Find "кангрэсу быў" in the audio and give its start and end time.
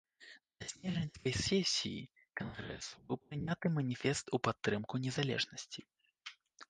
2.41-3.17